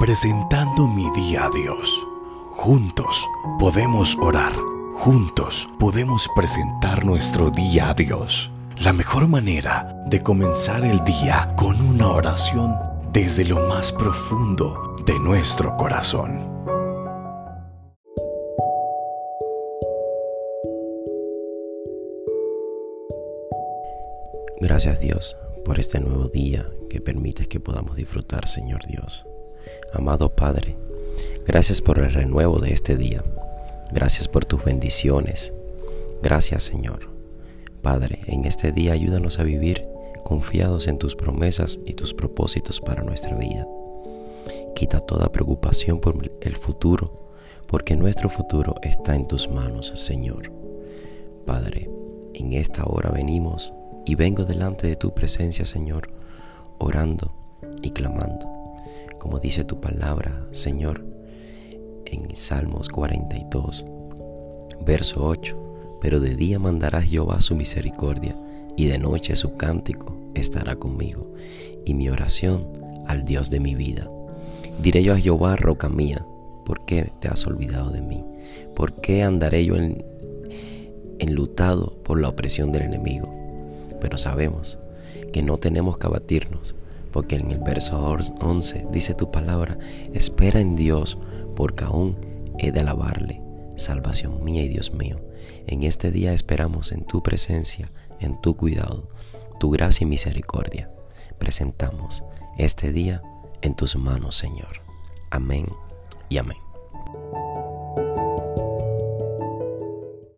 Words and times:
presentando 0.00 0.88
mi 0.88 1.10
día 1.10 1.44
a 1.44 1.50
Dios. 1.50 2.06
Juntos 2.52 3.28
podemos 3.58 4.16
orar. 4.18 4.54
Juntos 4.94 5.68
podemos 5.78 6.26
presentar 6.34 7.04
nuestro 7.04 7.50
día 7.50 7.90
a 7.90 7.94
Dios. 7.94 8.50
La 8.78 8.94
mejor 8.94 9.28
manera 9.28 10.02
de 10.06 10.22
comenzar 10.22 10.86
el 10.86 11.04
día 11.04 11.52
con 11.54 11.78
una 11.82 12.08
oración 12.08 12.74
desde 13.12 13.44
lo 13.44 13.68
más 13.68 13.92
profundo 13.92 14.96
de 15.04 15.18
nuestro 15.18 15.76
corazón. 15.76 16.48
Gracias 24.62 24.98
Dios 25.00 25.36
por 25.62 25.78
este 25.78 26.00
nuevo 26.00 26.28
día 26.28 26.66
que 26.88 27.02
permites 27.02 27.48
que 27.48 27.60
podamos 27.60 27.96
disfrutar, 27.96 28.48
Señor 28.48 28.86
Dios. 28.86 29.26
Amado 29.92 30.34
Padre, 30.34 30.76
gracias 31.46 31.80
por 31.80 31.98
el 31.98 32.12
renuevo 32.12 32.58
de 32.58 32.72
este 32.72 32.96
día. 32.96 33.24
Gracias 33.92 34.28
por 34.28 34.44
tus 34.44 34.64
bendiciones. 34.64 35.52
Gracias, 36.22 36.64
Señor. 36.64 37.10
Padre, 37.82 38.20
en 38.26 38.44
este 38.44 38.72
día 38.72 38.92
ayúdanos 38.92 39.38
a 39.38 39.42
vivir 39.42 39.86
confiados 40.24 40.86
en 40.86 40.98
tus 40.98 41.16
promesas 41.16 41.80
y 41.86 41.94
tus 41.94 42.14
propósitos 42.14 42.80
para 42.80 43.02
nuestra 43.02 43.34
vida. 43.36 43.66
Quita 44.74 45.00
toda 45.00 45.32
preocupación 45.32 46.00
por 46.00 46.16
el 46.40 46.56
futuro, 46.56 47.30
porque 47.66 47.96
nuestro 47.96 48.28
futuro 48.28 48.76
está 48.82 49.14
en 49.14 49.26
tus 49.26 49.48
manos, 49.48 49.92
Señor. 49.96 50.52
Padre, 51.46 51.90
en 52.34 52.52
esta 52.52 52.84
hora 52.84 53.10
venimos 53.10 53.72
y 54.06 54.14
vengo 54.14 54.44
delante 54.44 54.86
de 54.86 54.96
tu 54.96 55.12
presencia, 55.12 55.64
Señor, 55.64 56.10
orando 56.78 57.34
y 57.82 57.90
clamando. 57.90 58.49
Como 59.20 59.38
dice 59.38 59.64
tu 59.64 59.80
palabra, 59.80 60.46
Señor, 60.50 61.04
en 62.06 62.34
Salmos 62.34 62.88
42, 62.88 63.84
verso 64.84 65.26
8, 65.26 65.98
pero 66.00 66.20
de 66.20 66.34
día 66.34 66.58
mandará 66.58 67.02
Jehová 67.02 67.42
su 67.42 67.54
misericordia 67.54 68.34
y 68.78 68.86
de 68.86 68.98
noche 68.98 69.36
su 69.36 69.58
cántico 69.58 70.16
estará 70.34 70.76
conmigo 70.76 71.34
y 71.84 71.92
mi 71.92 72.08
oración 72.08 72.66
al 73.06 73.26
Dios 73.26 73.50
de 73.50 73.60
mi 73.60 73.74
vida. 73.74 74.10
Diré 74.82 75.02
yo 75.02 75.12
a 75.12 75.18
Jehová, 75.18 75.54
roca 75.54 75.90
mía, 75.90 76.24
¿por 76.64 76.86
qué 76.86 77.12
te 77.20 77.28
has 77.28 77.46
olvidado 77.46 77.90
de 77.90 78.00
mí? 78.00 78.24
¿Por 78.74 79.02
qué 79.02 79.22
andaré 79.22 79.66
yo 79.66 79.76
en, 79.76 80.02
enlutado 81.18 82.02
por 82.04 82.18
la 82.18 82.30
opresión 82.30 82.72
del 82.72 82.84
enemigo? 82.84 83.28
Pero 84.00 84.16
sabemos 84.16 84.78
que 85.30 85.42
no 85.42 85.58
tenemos 85.58 85.98
que 85.98 86.06
abatirnos, 86.06 86.74
porque 87.12 87.36
en 87.36 87.50
el 87.50 87.58
verso 87.58 88.16
11 88.40 88.86
dice 88.92 89.14
tu 89.14 89.30
palabra, 89.30 89.78
espera 90.12 90.60
en 90.60 90.76
Dios, 90.76 91.18
porque 91.56 91.84
aún 91.84 92.16
he 92.58 92.72
de 92.72 92.80
alabarle, 92.80 93.40
salvación 93.76 94.44
mía 94.44 94.62
y 94.62 94.68
Dios 94.68 94.92
mío. 94.92 95.20
En 95.66 95.82
este 95.82 96.10
día 96.10 96.32
esperamos 96.32 96.92
en 96.92 97.04
tu 97.04 97.22
presencia, 97.22 97.90
en 98.20 98.40
tu 98.40 98.56
cuidado, 98.56 99.08
tu 99.58 99.70
gracia 99.70 100.04
y 100.04 100.08
misericordia. 100.08 100.90
Presentamos 101.38 102.22
este 102.58 102.92
día 102.92 103.22
en 103.62 103.74
tus 103.74 103.96
manos, 103.96 104.36
Señor. 104.36 104.82
Amén 105.30 105.66
y 106.28 106.38
amén. 106.38 106.69